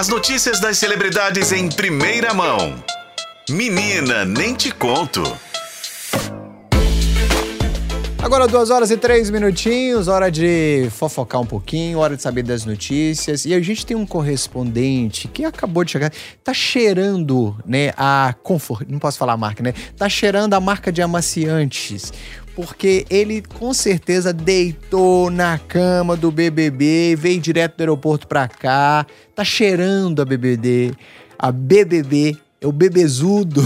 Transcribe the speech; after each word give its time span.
As 0.00 0.08
notícias 0.08 0.58
das 0.58 0.78
celebridades 0.78 1.52
em 1.52 1.68
primeira 1.68 2.32
mão. 2.32 2.82
Menina, 3.50 4.24
nem 4.24 4.54
te 4.54 4.70
conto. 4.70 5.22
Agora, 8.22 8.46
duas 8.46 8.70
horas 8.70 8.90
e 8.90 8.96
três 8.96 9.28
minutinhos, 9.28 10.08
hora 10.08 10.30
de 10.30 10.88
fofocar 10.90 11.40
um 11.40 11.46
pouquinho, 11.46 11.98
hora 11.98 12.16
de 12.16 12.22
saber 12.22 12.42
das 12.42 12.64
notícias. 12.64 13.44
E 13.44 13.52
a 13.52 13.60
gente 13.60 13.84
tem 13.84 13.94
um 13.94 14.06
correspondente 14.06 15.28
que 15.28 15.44
acabou 15.44 15.84
de 15.84 15.92
chegar, 15.92 16.10
tá 16.42 16.54
cheirando, 16.54 17.54
né, 17.66 17.92
a 17.96 18.34
Comfort, 18.42 18.86
não 18.88 18.98
posso 18.98 19.18
falar 19.18 19.34
a 19.34 19.36
marca, 19.36 19.62
né? 19.62 19.74
Tá 19.98 20.08
cheirando 20.08 20.54
a 20.54 20.60
marca 20.60 20.90
de 20.90 21.02
amaciantes. 21.02 22.12
Porque 22.54 23.06
ele 23.08 23.42
com 23.42 23.72
certeza 23.72 24.32
deitou 24.32 25.30
na 25.30 25.58
cama 25.58 26.16
do 26.16 26.30
BBB, 26.30 27.16
veio 27.16 27.40
direto 27.40 27.76
do 27.76 27.80
aeroporto 27.80 28.26
pra 28.26 28.48
cá, 28.48 29.06
tá 29.34 29.44
cheirando 29.44 30.20
a 30.20 30.24
BBB, 30.24 30.92
a 31.38 31.50
BBB 31.50 32.36
é 32.60 32.66
o 32.66 32.72
bebezudo 32.72 33.62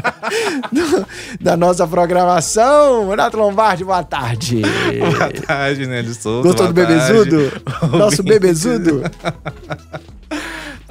da 1.38 1.54
nossa 1.54 1.86
programação. 1.86 3.10
Renato 3.10 3.36
Lombardi, 3.36 3.84
boa 3.84 4.02
tarde. 4.02 4.62
Boa 4.98 5.30
tarde, 5.46 5.86
Nélio 5.86 6.14
Souza. 6.14 6.48
Gostou 6.48 6.68
do 6.68 6.72
bebezudo? 6.72 7.52
Nosso 7.92 8.22
bebezudo? 8.22 9.02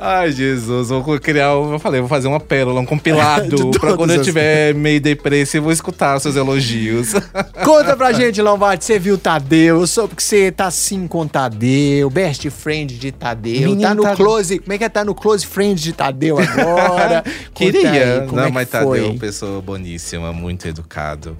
Ai, 0.01 0.31
Jesus, 0.31 0.87
vou 0.87 1.19
criar, 1.19 1.49
eu 1.49 1.77
falei, 1.77 1.99
vou 1.99 2.07
fazer 2.07 2.29
uma 2.29 2.39
pérola, 2.39 2.79
um 2.79 2.85
compilado, 2.85 3.71
pra 3.77 3.97
quando 3.97 4.11
eu 4.11 4.21
tiver 4.21 4.73
meio 4.73 5.01
depressa, 5.01 5.57
eu 5.57 5.61
vou 5.61 5.73
escutar 5.73 6.15
os 6.15 6.23
seus 6.23 6.37
elogios. 6.37 7.11
Conta 7.65 7.97
pra 7.97 8.13
gente, 8.13 8.41
Lombardi, 8.41 8.85
você 8.85 8.97
viu 8.97 9.17
Tadeu, 9.17 9.81
eu 9.81 9.87
soube 9.87 10.15
que 10.15 10.23
você 10.23 10.53
tá 10.53 10.67
assim 10.67 11.05
com 11.05 11.27
Tadeu, 11.27 12.09
best 12.09 12.49
friend 12.49 12.97
de 12.97 13.11
Tadeu, 13.11 13.71
Menino 13.71 13.81
tá 13.81 13.93
no 13.93 14.03
Tadeu. 14.03 14.25
close, 14.25 14.59
como 14.59 14.71
é 14.71 14.77
que 14.77 14.83
é 14.85 14.89
tá 14.89 15.03
no 15.03 15.13
close 15.13 15.45
friend 15.45 15.81
de 15.81 15.91
Tadeu 15.91 16.39
agora? 16.39 17.21
Queria, 17.53 18.21
aí, 18.21 18.31
não, 18.31 18.45
é 18.45 18.51
mas 18.51 18.69
Tadeu 18.69 18.95
é 18.95 19.01
uma 19.01 19.19
pessoa 19.19 19.61
boníssima, 19.61 20.31
muito 20.31 20.65
educado. 20.65 21.35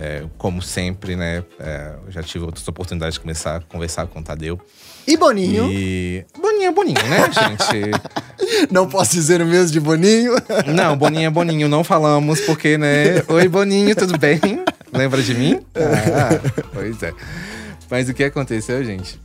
É, 0.00 0.24
como 0.36 0.60
sempre, 0.60 1.16
né? 1.16 1.42
É, 1.58 1.94
já 2.10 2.22
tive 2.22 2.44
outras 2.44 2.68
oportunidades 2.68 3.14
de 3.14 3.20
começar 3.20 3.56
a 3.56 3.60
conversar 3.60 4.06
com 4.06 4.20
o 4.20 4.22
Tadeu. 4.22 4.60
E 5.06 5.16
Boninho? 5.16 5.70
E. 5.70 6.24
Boninho 6.34 6.45
Boninho, 6.76 7.02
né, 7.08 7.24
gente? 7.32 7.90
Não 8.70 8.86
posso 8.86 9.12
dizer 9.12 9.40
o 9.40 9.46
mesmo 9.46 9.72
de 9.72 9.80
Boninho? 9.80 10.34
Não, 10.68 10.94
Boninho 10.94 11.26
é 11.26 11.30
Boninho, 11.30 11.68
não 11.68 11.82
falamos, 11.82 12.40
porque, 12.40 12.76
né? 12.76 13.22
Oi, 13.28 13.48
Boninho, 13.48 13.96
tudo 13.96 14.18
bem? 14.18 14.38
Lembra 14.92 15.22
de 15.22 15.34
mim? 15.34 15.60
Ah, 15.74 16.38
pois 16.72 17.02
é. 17.02 17.12
Mas 17.90 18.08
o 18.08 18.14
que 18.14 18.24
aconteceu, 18.24 18.84
gente? 18.84 19.18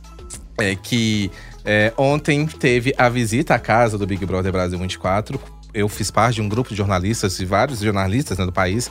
É 0.58 0.74
que 0.74 1.30
é, 1.64 1.92
ontem 1.96 2.46
teve 2.46 2.94
a 2.96 3.08
visita 3.08 3.54
à 3.54 3.58
casa 3.58 3.98
do 3.98 4.06
Big 4.06 4.24
Brother 4.24 4.50
Brasil 4.50 4.78
24. 4.78 5.38
Eu 5.74 5.88
fiz 5.88 6.10
parte 6.10 6.36
de 6.36 6.42
um 6.42 6.48
grupo 6.48 6.70
de 6.70 6.76
jornalistas 6.76 7.38
e 7.38 7.44
vários 7.44 7.80
jornalistas 7.80 8.38
né, 8.38 8.46
do 8.46 8.52
país. 8.52 8.90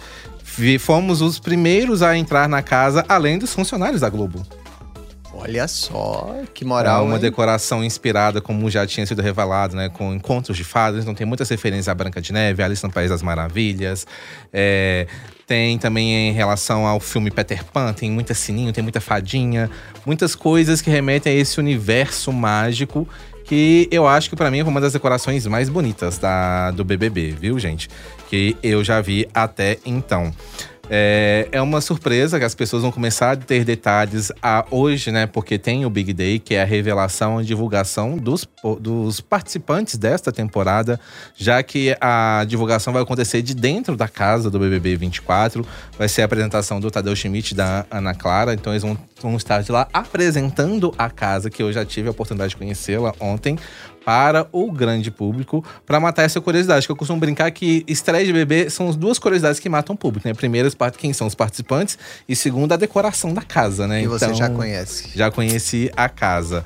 Fomos 0.80 1.22
os 1.22 1.40
primeiros 1.40 2.02
a 2.02 2.16
entrar 2.16 2.48
na 2.48 2.62
casa, 2.62 3.06
além 3.08 3.40
dos 3.40 3.54
funcionários 3.54 4.02
da 4.02 4.10
Globo. 4.10 4.46
Olha 5.34 5.68
só, 5.68 6.36
que 6.54 6.66
moral. 6.66 7.04
É 7.04 7.06
uma 7.06 7.16
hein? 7.16 7.22
decoração 7.22 7.84
inspirada, 7.84 8.42
como 8.42 8.70
já 8.70 8.86
tinha 8.86 9.06
sido 9.06 9.22
revelado, 9.22 9.76
né? 9.76 9.90
Com 9.90 10.14
encontros 10.14 10.58
de 10.58 10.64
fadas. 10.64 11.04
Então 11.04 11.16
tem 11.16 11.26
muitas 11.26 11.50
referências 11.50 11.88
à 11.88 11.96
Branca 11.96 12.22
de 12.22 12.34
Neve, 12.34 12.62
Alice 12.62 12.84
no 12.84 12.92
País 12.92 13.10
das 13.10 13.22
Maravilhas. 13.22 14.06
É, 14.52 15.08
tem 15.48 15.78
também 15.78 16.30
em 16.30 16.34
relação 16.34 16.86
ao 16.86 17.00
filme 17.00 17.32
Peter 17.32 17.64
Pan, 17.64 17.94
tem 17.94 18.12
muita 18.12 18.34
sininho, 18.34 18.74
tem 18.74 18.84
muita 18.84 19.00
fadinha. 19.00 19.70
Muitas 20.06 20.36
coisas 20.36 20.82
que 20.82 20.90
remetem 20.90 21.34
a 21.34 21.36
esse 21.36 21.60
universo 21.60 22.32
mágico 22.32 23.08
que 23.46 23.88
eu 23.92 24.08
acho 24.08 24.30
que 24.30 24.36
para 24.36 24.50
mim 24.50 24.60
é 24.60 24.64
uma 24.64 24.80
das 24.80 24.94
decorações 24.94 25.46
mais 25.46 25.68
bonitas 25.68 26.18
da, 26.18 26.72
do 26.72 26.86
BBB, 26.86 27.32
viu, 27.32 27.60
gente? 27.60 27.90
Que 28.30 28.56
eu 28.64 28.84
já 28.84 29.02
vi 29.02 29.28
até 29.34 29.78
então. 29.86 30.32
É, 30.94 31.48
é 31.54 31.62
uma 31.62 31.80
surpresa 31.80 32.38
que 32.38 32.44
as 32.44 32.54
pessoas 32.54 32.82
vão 32.82 32.92
começar 32.92 33.32
a 33.32 33.36
ter 33.38 33.64
detalhes 33.64 34.30
a 34.44 34.66
hoje, 34.70 35.10
né? 35.10 35.26
Porque 35.26 35.58
tem 35.58 35.86
o 35.86 35.90
Big 35.90 36.12
Day, 36.12 36.38
que 36.38 36.54
é 36.54 36.62
a 36.62 36.66
revelação 36.66 37.42
e 37.42 37.46
divulgação 37.46 38.18
dos, 38.18 38.46
dos 38.78 39.22
participantes 39.22 39.96
desta 39.96 40.34
temporada, 40.34 41.00
já 41.34 41.64
que 41.64 41.96
a 42.02 42.44
divulgação 42.46 42.92
vai 42.92 43.02
acontecer 43.02 43.42
de 43.42 43.56
dentro 43.56 43.96
da 43.96 44.10
casa 44.10 44.52
do 44.52 44.60
BBB 44.60 44.98
24. 44.98 45.66
Vai 45.98 46.10
ser 46.10 46.24
a 46.24 46.26
apresentação 46.26 46.78
do 46.82 46.92
Tadeu 46.92 47.16
Schmidt 47.16 47.54
e 47.54 47.56
da 47.56 47.86
Ana 47.90 48.14
Clara. 48.14 48.54
Então 48.54 48.74
eles 48.74 48.84
vão, 48.84 48.98
vão 49.22 49.38
estar 49.38 49.64
de 49.64 49.72
lá 49.72 49.88
apresentando 49.94 50.94
a 50.98 51.10
casa, 51.10 51.50
que 51.50 51.64
eu 51.64 51.72
já 51.72 51.86
tive 51.86 52.10
a 52.10 52.12
oportunidade 52.12 52.50
de 52.50 52.58
conhecê-la 52.58 53.14
ontem 53.18 53.58
para 54.04 54.48
o 54.52 54.72
grande 54.72 55.12
público, 55.12 55.64
para 55.86 56.00
matar 56.00 56.24
essa 56.24 56.42
curiosidade. 56.42 56.86
Que 56.86 56.92
eu 56.92 56.96
costumo 56.96 57.20
brincar 57.20 57.52
que 57.52 57.84
estreia 57.88 58.26
de 58.26 58.34
bebê 58.34 58.70
são 58.70 58.90
as 58.90 58.96
duas 58.96 59.20
curiosidades 59.20 59.60
que 59.60 59.70
matam 59.70 59.96
o 59.96 59.98
público, 59.98 60.28
né? 60.28 60.34
Primeiro, 60.34 60.70
quem 60.98 61.14
são 61.14 61.28
os 61.28 61.36
participantes, 61.36 61.98
e 62.28 62.36
segundo, 62.36 62.72
a 62.74 62.78
decoração 62.78 63.34
da 63.34 63.42
casa, 63.42 63.88
né? 63.88 64.02
E 64.02 64.06
então, 64.06 64.18
você 64.18 64.34
já 64.34 64.50
conhece. 64.50 65.10
Já 65.16 65.32
conheci 65.32 65.92
a 65.96 66.10
casa. 66.10 66.64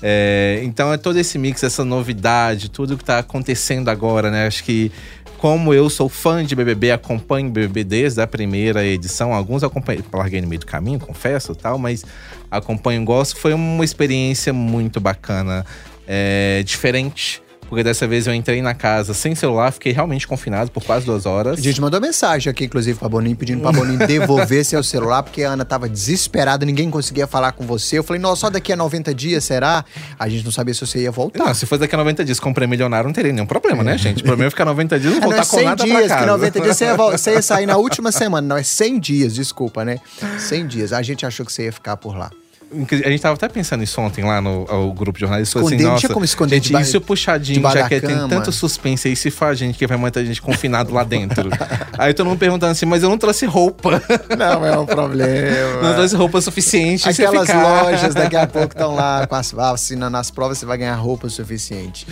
É, 0.00 0.60
então 0.62 0.92
é 0.92 0.96
todo 0.96 1.18
esse 1.18 1.38
mix, 1.38 1.62
essa 1.62 1.84
novidade, 1.84 2.70
tudo 2.70 2.96
que 2.96 3.04
tá 3.04 3.18
acontecendo 3.18 3.88
agora, 3.88 4.30
né? 4.30 4.46
Acho 4.46 4.62
que 4.62 4.92
como 5.38 5.72
eu 5.72 5.88
sou 5.88 6.08
fã 6.08 6.44
de 6.44 6.54
BBB, 6.54 6.90
acompanho 6.90 7.48
BBB 7.48 7.84
desde 7.84 8.20
a 8.20 8.26
primeira 8.26 8.84
edição, 8.84 9.32
alguns 9.32 9.62
acompanhei, 9.62 10.04
larguei 10.12 10.40
no 10.40 10.48
meio 10.48 10.60
do 10.60 10.66
caminho, 10.66 10.98
confesso, 10.98 11.54
tal, 11.54 11.78
mas 11.78 12.04
acompanho, 12.50 13.04
gosto. 13.04 13.36
Foi 13.36 13.54
uma 13.54 13.84
experiência 13.84 14.52
muito 14.52 15.00
bacana 15.00 15.64
é, 16.08 16.62
diferente. 16.64 17.42
Porque 17.68 17.84
dessa 17.84 18.06
vez 18.06 18.26
eu 18.26 18.32
entrei 18.32 18.62
na 18.62 18.72
casa 18.72 19.12
sem 19.12 19.34
celular, 19.34 19.70
fiquei 19.70 19.92
realmente 19.92 20.26
confinado 20.26 20.70
por 20.70 20.82
quase 20.82 21.04
duas 21.04 21.26
horas. 21.26 21.58
A 21.58 21.62
gente 21.62 21.80
mandou 21.82 22.00
mensagem 22.00 22.50
aqui, 22.50 22.64
inclusive, 22.64 22.98
pra 22.98 23.08
Boninho, 23.10 23.36
pedindo 23.36 23.60
pra 23.60 23.70
Boninho 23.70 24.06
devolver 24.06 24.64
seu 24.64 24.82
celular, 24.82 25.22
porque 25.22 25.42
a 25.42 25.50
Ana 25.50 25.66
tava 25.66 25.86
desesperada, 25.86 26.64
ninguém 26.64 26.90
conseguia 26.90 27.26
falar 27.26 27.52
com 27.52 27.66
você. 27.66 27.98
Eu 27.98 28.02
falei, 28.02 28.22
nossa, 28.22 28.40
só 28.40 28.50
daqui 28.50 28.72
a 28.72 28.76
90 28.76 29.14
dias, 29.14 29.44
será? 29.44 29.84
A 30.18 30.28
gente 30.30 30.44
não 30.44 30.50
sabia 30.50 30.72
se 30.72 30.80
você 30.80 31.00
ia 31.00 31.10
voltar. 31.10 31.44
Não, 31.44 31.52
se 31.52 31.66
fosse 31.66 31.80
daqui 31.80 31.94
a 31.94 31.98
90 31.98 32.24
dias, 32.24 32.40
comprei 32.40 32.66
milionário, 32.66 33.06
não 33.06 33.12
teria 33.12 33.32
nenhum 33.32 33.46
problema, 33.46 33.84
né, 33.84 33.98
gente? 33.98 34.22
O 34.22 34.24
problema 34.24 34.48
é 34.48 34.50
ficar 34.50 34.64
90 34.64 34.98
dias, 34.98 35.14
não 35.14 35.20
voltar 35.20 35.36
é, 35.36 35.38
não, 35.38 35.42
é 35.42 35.46
com 35.46 35.62
nada 35.62 35.84
dias, 35.84 35.98
pra 35.98 36.08
casa. 36.08 36.20
que 36.20 36.26
90 36.26 36.60
dias 36.60 36.76
você 36.76 36.84
ia, 36.86 36.96
você 36.96 37.30
ia 37.32 37.42
sair 37.42 37.66
na 37.66 37.76
última 37.76 38.10
semana. 38.10 38.48
Não, 38.48 38.56
é 38.56 38.62
100 38.62 38.98
dias, 38.98 39.34
desculpa, 39.34 39.84
né? 39.84 39.98
100 40.38 40.66
dias. 40.66 40.92
A 40.94 41.02
gente 41.02 41.26
achou 41.26 41.44
que 41.44 41.52
você 41.52 41.64
ia 41.64 41.72
ficar 41.72 41.98
por 41.98 42.16
lá. 42.16 42.30
A 42.70 43.10
gente 43.10 43.20
tava 43.20 43.34
até 43.34 43.48
pensando 43.48 43.80
nisso 43.80 43.98
ontem 44.00 44.24
lá 44.24 44.40
no 44.40 44.92
grupo 44.92 45.18
de 45.18 45.20
jornalistas. 45.20 45.64
Assim, 45.64 45.76
nossa, 45.78 46.08
como 46.08 46.24
esconder 46.24 46.56
gente, 46.56 46.74
de 46.74 46.82
isso 46.82 47.00
puxadinho, 47.00 47.62
já 47.70 47.88
que 47.88 48.00
tem 48.00 48.28
tanto 48.28 48.52
suspense 48.52 49.08
aí, 49.08 49.16
se 49.16 49.30
faz 49.30 49.58
gente 49.58 49.78
que 49.78 49.86
vai 49.86 49.96
manter 49.96 50.20
a 50.20 50.24
gente 50.24 50.42
confinado 50.42 50.92
lá 50.92 51.02
dentro. 51.02 51.48
aí 51.96 52.12
todo 52.12 52.26
mundo 52.26 52.38
perguntando 52.38 52.72
assim, 52.72 52.84
mas 52.84 53.02
eu 53.02 53.08
não 53.08 53.18
trouxe 53.18 53.46
roupa. 53.46 54.02
Não, 54.36 54.64
é 54.64 54.78
um 54.78 54.86
problema. 54.86 55.82
não 55.82 55.94
trouxe 55.94 56.14
roupa 56.14 56.40
suficiente. 56.40 57.08
Aquelas 57.08 57.48
lojas 57.48 58.14
daqui 58.14 58.36
a 58.36 58.46
pouco 58.46 58.72
estão 58.72 58.94
lá 58.94 59.26
com 59.28 59.34
as 59.34 59.50
vacinas 59.50 60.10
nas 60.10 60.30
provas, 60.30 60.58
você 60.58 60.66
vai 60.66 60.78
ganhar 60.78 60.94
roupa 60.94 61.28
suficiente. 61.28 62.06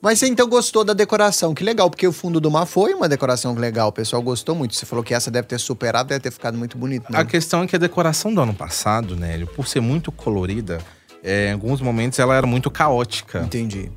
Mas 0.00 0.18
você 0.18 0.28
então 0.28 0.48
gostou 0.48 0.84
da 0.84 0.92
decoração, 0.92 1.54
que 1.54 1.64
legal, 1.64 1.90
porque 1.90 2.06
o 2.06 2.12
fundo 2.12 2.40
do 2.40 2.50
mar 2.50 2.66
foi 2.66 2.94
uma 2.94 3.08
decoração 3.08 3.54
legal, 3.54 3.88
o 3.88 3.92
pessoal 3.92 4.22
gostou 4.22 4.54
muito. 4.54 4.74
Você 4.74 4.86
falou 4.86 5.04
que 5.04 5.12
essa 5.12 5.30
deve 5.30 5.48
ter 5.48 5.58
superado, 5.58 6.08
deve 6.08 6.20
ter 6.20 6.30
ficado 6.30 6.56
muito 6.56 6.78
bonito. 6.78 7.10
Né? 7.10 7.18
A 7.18 7.24
questão 7.24 7.62
é 7.62 7.66
que 7.66 7.74
a 7.74 7.78
decoração 7.78 8.32
do 8.32 8.40
ano 8.40 8.54
passado, 8.54 9.16
Nélio, 9.16 9.46
por 9.46 9.66
ser 9.66 9.80
muito 9.80 10.12
colorida, 10.12 10.78
é, 11.22 11.48
em 11.48 11.52
alguns 11.52 11.80
momentos 11.80 12.18
ela 12.18 12.36
era 12.36 12.46
muito 12.46 12.70
caótica. 12.70 13.40
Entendi 13.40 13.90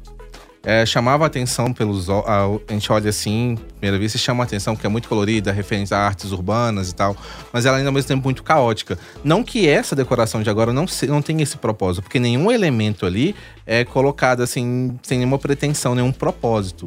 é, 0.64 0.86
chamava 0.86 1.26
atenção 1.26 1.74
pelos. 1.74 2.10
A, 2.10 2.46
a, 2.68 2.74
gente 2.74 2.92
olha 2.92 3.10
assim, 3.10 3.58
primeira 3.80 3.98
vista, 3.98 4.18
chama 4.18 4.44
atenção, 4.44 4.76
porque 4.76 4.86
é 4.86 4.90
muito 4.90 5.10
colorida, 5.10 5.52
referência 5.52 5.98
a 5.98 6.06
artes 6.06 6.32
urbanas 6.32 6.90
e 6.90 6.96
tal, 6.96 7.16
mas 7.52 7.66
ela 7.66 7.78
ainda 7.78 7.90
ao 7.90 7.94
mesmo 7.94 8.08
tempo 8.08 8.24
muito 8.24 8.44
caótica. 8.44 8.98
Não 9.24 9.44
que 9.44 9.68
essa 9.68 9.96
decoração 9.96 10.44
de 10.44 10.50
agora 10.50 10.72
não, 10.72 10.86
se, 10.88 11.08
não 11.08 11.22
tenha 11.22 11.42
esse 11.42 11.58
propósito, 11.58 12.04
porque 12.04 12.20
nenhum 12.20 12.52
elemento 12.52 13.06
ali 13.06 13.36
é 13.66 13.84
colocado 13.84 14.42
assim, 14.44 14.98
sem 15.02 15.18
nenhuma 15.18 15.40
pretensão, 15.40 15.96
nenhum 15.96 16.12
propósito. 16.12 16.86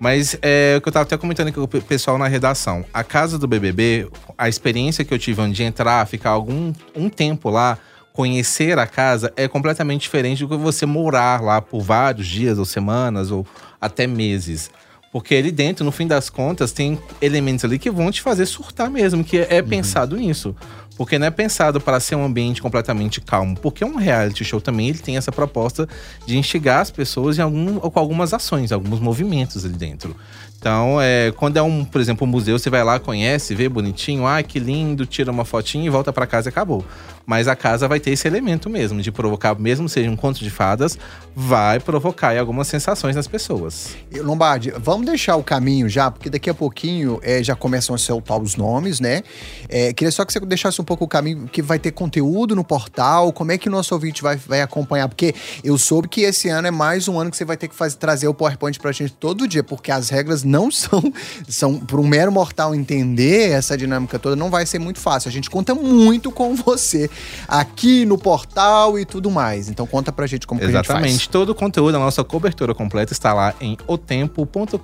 Mas 0.00 0.38
é 0.40 0.76
o 0.78 0.80
que 0.80 0.88
eu 0.88 0.92
tava 0.92 1.02
até 1.02 1.16
comentando 1.16 1.52
com 1.52 1.62
o 1.62 1.68
pessoal 1.68 2.16
na 2.18 2.28
redação. 2.28 2.84
A 2.94 3.02
casa 3.02 3.36
do 3.36 3.48
BBB, 3.48 4.08
a 4.36 4.48
experiência 4.48 5.04
que 5.04 5.12
eu 5.12 5.18
tive 5.18 5.44
de 5.50 5.64
entrar, 5.64 6.06
ficar 6.06 6.30
algum 6.30 6.72
um 6.94 7.08
tempo 7.08 7.50
lá, 7.50 7.78
conhecer 8.18 8.80
a 8.80 8.86
casa 8.88 9.32
é 9.36 9.46
completamente 9.46 10.00
diferente 10.00 10.40
do 10.40 10.48
que 10.48 10.56
você 10.56 10.84
morar 10.84 11.40
lá 11.40 11.62
por 11.62 11.80
vários 11.80 12.26
dias 12.26 12.58
ou 12.58 12.64
semanas 12.64 13.30
ou 13.30 13.46
até 13.80 14.08
meses. 14.08 14.72
Porque 15.12 15.36
ali 15.36 15.52
dentro, 15.52 15.84
no 15.84 15.92
fim 15.92 16.04
das 16.04 16.28
contas, 16.28 16.72
tem 16.72 16.98
elementos 17.22 17.64
ali 17.64 17.78
que 17.78 17.88
vão 17.88 18.10
te 18.10 18.20
fazer 18.20 18.46
surtar 18.46 18.90
mesmo, 18.90 19.22
que 19.22 19.38
é, 19.38 19.60
uhum. 19.60 19.68
pensado 19.68 20.16
nisso. 20.16 20.56
Porque 20.98 21.18
não 21.18 21.26
é 21.28 21.30
pensado 21.30 21.80
para 21.80 21.98
ser 22.00 22.16
um 22.16 22.24
ambiente 22.24 22.60
completamente 22.60 23.20
calmo. 23.20 23.56
Porque 23.56 23.84
um 23.84 23.96
reality 23.96 24.44
show 24.44 24.60
também 24.60 24.90
ele 24.90 24.98
tem 24.98 25.16
essa 25.16 25.32
proposta 25.32 25.88
de 26.26 26.36
instigar 26.36 26.80
as 26.80 26.90
pessoas 26.90 27.38
em 27.38 27.40
algum, 27.40 27.78
com 27.78 27.98
algumas 27.98 28.34
ações, 28.34 28.72
alguns 28.72 29.00
movimentos 29.00 29.64
ali 29.64 29.74
dentro. 29.74 30.14
Então, 30.58 31.00
é, 31.00 31.32
quando 31.36 31.56
é 31.56 31.62
um, 31.62 31.84
por 31.84 32.00
exemplo, 32.00 32.26
um 32.26 32.30
museu, 32.30 32.58
você 32.58 32.68
vai 32.68 32.82
lá, 32.82 32.98
conhece, 32.98 33.54
vê 33.54 33.68
bonitinho, 33.68 34.26
ah, 34.26 34.42
que 34.42 34.58
lindo, 34.58 35.06
tira 35.06 35.30
uma 35.30 35.44
fotinha 35.44 35.86
e 35.86 35.88
volta 35.88 36.12
para 36.12 36.26
casa 36.26 36.48
e 36.48 36.50
acabou. 36.50 36.84
Mas 37.24 37.46
a 37.46 37.54
casa 37.54 37.86
vai 37.86 38.00
ter 38.00 38.10
esse 38.10 38.26
elemento 38.26 38.68
mesmo, 38.68 39.00
de 39.00 39.12
provocar, 39.12 39.56
mesmo 39.56 39.88
seja 39.88 40.10
um 40.10 40.16
conto 40.16 40.40
de 40.40 40.50
fadas, 40.50 40.98
vai 41.36 41.78
provocar 41.78 42.36
algumas 42.36 42.66
sensações 42.66 43.14
nas 43.14 43.28
pessoas. 43.28 43.94
Lombardi, 44.16 44.72
vamos 44.76 45.06
deixar 45.06 45.36
o 45.36 45.44
caminho 45.44 45.88
já, 45.88 46.10
porque 46.10 46.28
daqui 46.28 46.50
a 46.50 46.54
pouquinho 46.54 47.20
é, 47.22 47.40
já 47.40 47.54
começam 47.54 47.94
a 47.94 47.98
soltar 47.98 48.40
os 48.40 48.56
nomes, 48.56 48.98
né? 48.98 49.22
É, 49.68 49.92
queria 49.92 50.10
só 50.10 50.24
que 50.24 50.32
você 50.32 50.40
deixasse 50.40 50.80
um 50.80 50.84
pouco 50.88 51.04
o 51.04 51.08
caminho, 51.08 51.46
que 51.46 51.60
vai 51.60 51.78
ter 51.78 51.92
conteúdo 51.92 52.56
no 52.56 52.64
portal, 52.64 53.30
como 53.30 53.52
é 53.52 53.58
que 53.58 53.68
o 53.68 53.70
nosso 53.70 53.92
ouvinte 53.92 54.22
vai, 54.22 54.36
vai 54.36 54.62
acompanhar? 54.62 55.06
Porque 55.06 55.34
eu 55.62 55.76
soube 55.76 56.08
que 56.08 56.22
esse 56.22 56.48
ano 56.48 56.66
é 56.66 56.70
mais 56.70 57.06
um 57.08 57.20
ano 57.20 57.30
que 57.30 57.36
você 57.36 57.44
vai 57.44 57.58
ter 57.58 57.68
que 57.68 57.74
fazer, 57.74 57.98
trazer 57.98 58.26
o 58.26 58.32
PowerPoint 58.32 58.80
pra 58.80 58.90
gente 58.90 59.12
todo 59.12 59.46
dia, 59.46 59.62
porque 59.62 59.92
as 59.92 60.08
regras 60.08 60.42
não 60.42 60.70
são, 60.72 61.12
são 61.46 61.78
para 61.78 62.00
um 62.00 62.06
mero 62.06 62.32
mortal 62.32 62.74
entender 62.74 63.50
essa 63.50 63.76
dinâmica 63.76 64.18
toda, 64.18 64.34
não 64.34 64.48
vai 64.48 64.64
ser 64.64 64.78
muito 64.78 64.98
fácil. 64.98 65.28
A 65.28 65.32
gente 65.32 65.50
conta 65.50 65.74
muito 65.74 66.32
com 66.32 66.54
você 66.56 67.10
aqui 67.46 68.06
no 68.06 68.16
portal 68.16 68.98
e 68.98 69.04
tudo 69.04 69.30
mais. 69.30 69.68
Então 69.68 69.86
conta 69.86 70.10
pra 70.10 70.26
gente 70.26 70.46
como 70.46 70.58
Exatamente. 70.62 70.86
que 70.86 70.92
a 70.92 71.08
gente 71.10 71.18
faz. 71.18 71.26
Todo 71.26 71.50
o 71.50 71.54
conteúdo, 71.54 71.96
a 71.96 72.00
nossa 72.00 72.24
cobertura 72.24 72.74
completa 72.74 73.12
está 73.12 73.34
lá 73.34 73.54
em 73.60 73.76
otempo.com.br 73.86 74.78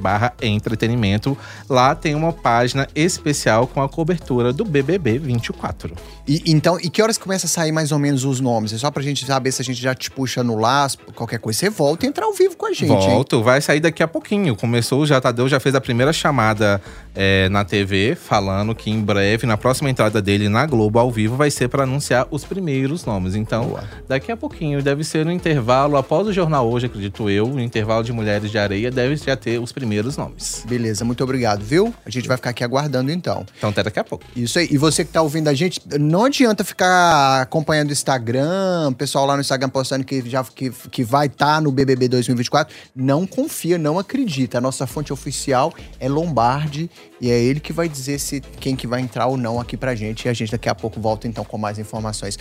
barra 0.00 0.32
entretenimento. 0.40 1.36
Lá 1.68 1.94
tem 1.94 2.14
uma 2.14 2.32
página 2.32 2.88
especial 2.94 3.66
com 3.66 3.82
a 3.82 3.88
cobertura 3.90 4.54
do 4.54 4.64
BBB 4.64 5.01
24. 5.02 5.94
E, 6.26 6.42
então, 6.46 6.78
e 6.80 6.88
que 6.88 7.02
horas 7.02 7.18
começa 7.18 7.46
a 7.46 7.48
sair 7.48 7.72
mais 7.72 7.92
ou 7.92 7.98
menos 7.98 8.24
os 8.24 8.40
nomes? 8.40 8.72
É 8.72 8.78
só 8.78 8.90
pra 8.90 9.02
gente 9.02 9.24
saber 9.24 9.52
se 9.52 9.60
a 9.62 9.64
gente 9.64 9.80
já 9.80 9.94
te 9.94 10.10
puxa 10.10 10.42
no 10.42 10.56
laço, 10.56 10.98
qualquer 11.14 11.38
coisa. 11.38 11.58
Você 11.58 11.70
volta 11.70 12.06
e 12.06 12.08
entra 12.08 12.24
ao 12.24 12.32
vivo 12.32 12.56
com 12.56 12.66
a 12.66 12.72
gente, 12.72 12.88
Volto, 12.88 13.36
hein? 13.36 13.42
vai 13.42 13.60
sair 13.60 13.80
daqui 13.80 14.02
a 14.02 14.08
pouquinho. 14.08 14.54
Começou, 14.56 15.04
já 15.06 15.20
Tadeu 15.20 15.48
já 15.48 15.58
fez 15.58 15.74
a 15.74 15.80
primeira 15.80 16.12
chamada 16.12 16.80
é, 17.14 17.48
na 17.48 17.64
TV, 17.64 18.14
falando 18.14 18.74
que 18.74 18.90
em 18.90 19.00
breve, 19.00 19.46
na 19.46 19.56
próxima 19.56 19.90
entrada 19.90 20.20
dele 20.20 20.48
na 20.48 20.66
Globo 20.66 20.98
ao 20.98 21.10
vivo, 21.10 21.36
vai 21.36 21.50
ser 21.50 21.68
para 21.68 21.84
anunciar 21.84 22.26
os 22.30 22.44
primeiros 22.44 23.04
nomes. 23.04 23.34
Então, 23.34 23.66
Boa. 23.66 23.84
daqui 24.08 24.30
a 24.30 24.36
pouquinho, 24.36 24.82
deve 24.82 25.04
ser 25.04 25.24
no 25.24 25.32
intervalo, 25.32 25.96
após 25.96 26.26
o 26.26 26.32
jornal 26.32 26.70
hoje, 26.70 26.86
acredito 26.86 27.28
eu, 27.28 27.46
no 27.48 27.60
intervalo 27.60 28.04
de 28.04 28.12
Mulheres 28.12 28.50
de 28.50 28.58
Areia, 28.58 28.90
deve 28.90 29.16
já 29.16 29.36
ter 29.36 29.58
os 29.58 29.72
primeiros 29.72 30.16
nomes. 30.16 30.64
Beleza, 30.68 31.04
muito 31.04 31.22
obrigado, 31.24 31.62
viu? 31.62 31.94
A 32.04 32.10
gente 32.10 32.28
vai 32.28 32.36
ficar 32.36 32.50
aqui 32.50 32.64
aguardando 32.64 33.10
então. 33.10 33.46
Então, 33.56 33.70
até 33.70 33.82
daqui 33.82 33.98
a 33.98 34.04
pouco. 34.04 34.24
Isso 34.36 34.58
aí. 34.58 34.68
E 34.70 34.76
você 34.78 34.91
que 34.92 35.04
tá 35.04 35.22
ouvindo 35.22 35.48
a 35.48 35.54
gente, 35.54 35.80
não 35.98 36.24
adianta 36.24 36.62
ficar 36.64 37.42
acompanhando 37.42 37.90
o 37.90 37.92
Instagram, 37.92 38.88
o 38.90 38.94
pessoal 38.94 39.26
lá 39.26 39.34
no 39.34 39.40
Instagram 39.40 39.68
postando 39.68 40.04
que 40.04 40.28
já 40.28 40.44
que, 40.44 40.70
que 40.70 41.02
vai 41.02 41.26
estar 41.26 41.60
no 41.60 41.72
BBB 41.72 42.08
2024. 42.08 42.74
Não 42.94 43.26
confia, 43.26 43.78
não 43.78 43.98
acredita. 43.98 44.58
A 44.58 44.60
nossa 44.60 44.86
fonte 44.86 45.12
oficial 45.12 45.72
é 45.98 46.08
Lombardi 46.08 46.90
e 47.20 47.30
é 47.30 47.38
ele 47.40 47.60
que 47.60 47.72
vai 47.72 47.88
dizer 47.88 48.18
se 48.18 48.40
quem 48.60 48.76
que 48.76 48.86
vai 48.86 49.00
entrar 49.00 49.26
ou 49.26 49.36
não 49.36 49.60
aqui 49.60 49.76
pra 49.76 49.94
gente. 49.94 50.26
E 50.26 50.28
a 50.28 50.32
gente 50.32 50.52
daqui 50.52 50.68
a 50.68 50.74
pouco 50.74 51.00
volta 51.00 51.26
então 51.26 51.44
com 51.44 51.56
mais 51.56 51.78
informações. 51.78 52.36